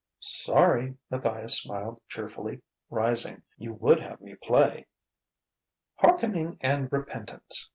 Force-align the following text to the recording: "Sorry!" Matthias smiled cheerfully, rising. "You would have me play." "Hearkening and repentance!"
"Sorry!" 0.19 0.97
Matthias 1.11 1.61
smiled 1.61 2.01
cheerfully, 2.07 2.63
rising. 2.89 3.43
"You 3.59 3.73
would 3.75 3.99
have 3.99 4.19
me 4.19 4.33
play." 4.33 4.87
"Hearkening 5.97 6.57
and 6.59 6.91
repentance!" 6.91 7.69